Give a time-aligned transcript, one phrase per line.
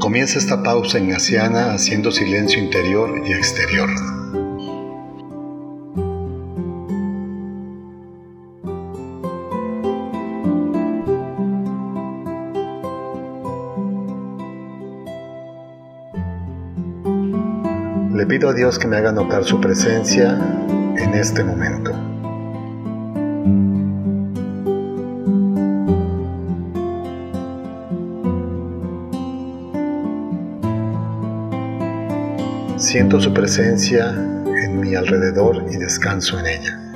[0.00, 3.90] Comienza esta pausa ignaciana haciendo silencio interior y exterior.
[18.14, 20.30] Le pido a Dios que me haga notar su presencia
[20.96, 21.99] en este momento.
[32.80, 36.89] Siento su presencia en mi alrededor y descanso en ella.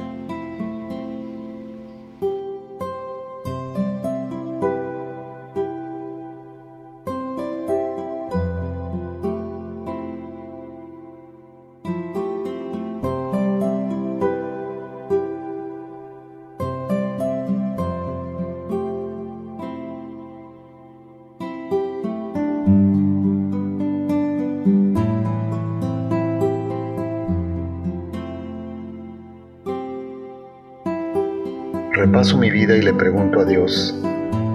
[32.05, 33.95] Repaso mi vida y le pregunto a Dios,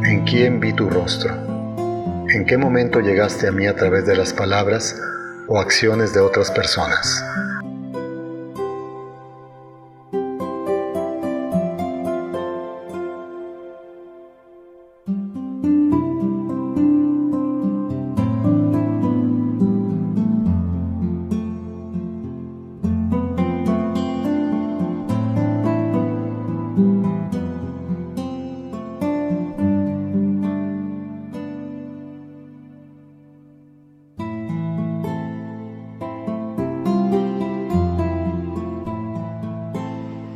[0.05, 1.33] ¿en quién vi tu rostro?
[2.31, 4.95] ¿En qué momento llegaste a mí a través de las palabras
[5.47, 7.25] o acciones de otras personas?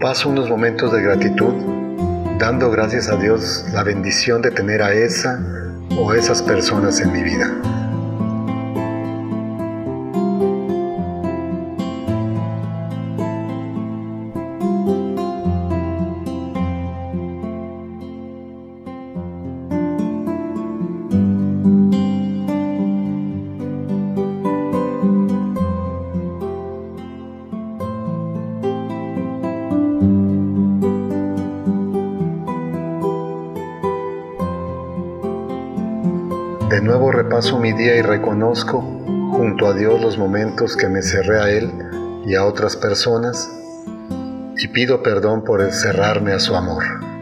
[0.03, 1.53] Paso unos momentos de gratitud
[2.37, 5.39] dando gracias a Dios la bendición de tener a esa
[5.97, 7.49] o esas personas en mi vida.
[36.73, 41.39] De nuevo repaso mi día y reconozco junto a Dios los momentos que me cerré
[41.39, 41.71] a Él
[42.25, 43.47] y a otras personas
[44.57, 47.12] y pido perdón por cerrarme a su amor.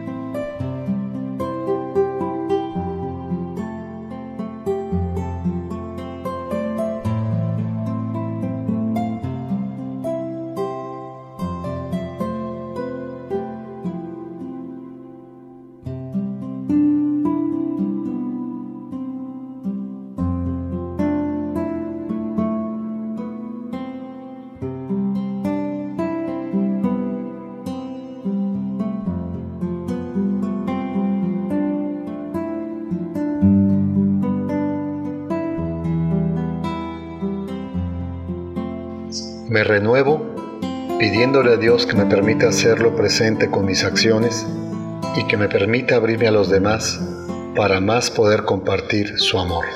[39.52, 40.34] Me renuevo
[40.98, 44.46] pidiéndole a Dios que me permita hacerlo presente con mis acciones
[45.14, 46.98] y que me permita abrirme a los demás
[47.54, 49.66] para más poder compartir su amor.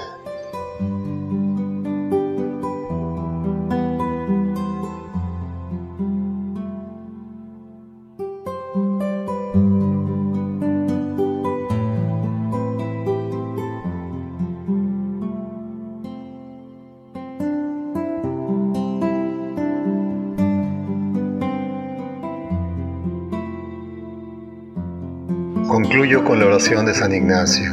[25.69, 27.73] Concluyo con la oración de San Ignacio.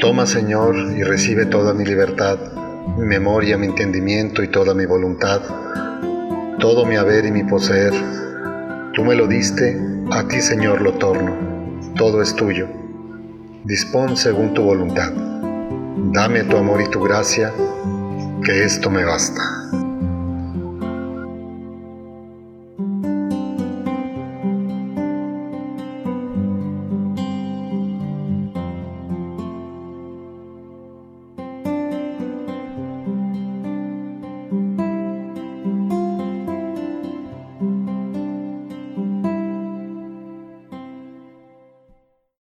[0.00, 2.38] Toma, Señor, y recibe toda mi libertad,
[2.98, 5.40] mi memoria, mi entendimiento y toda mi voluntad,
[6.58, 7.92] todo mi haber y mi poseer.
[8.94, 9.80] Tú me lo diste,
[10.10, 11.36] a ti, Señor, lo torno.
[11.96, 12.66] Todo es tuyo.
[13.62, 15.12] Dispón según tu voluntad.
[16.12, 17.52] Dame tu amor y tu gracia,
[18.44, 19.63] que esto me basta.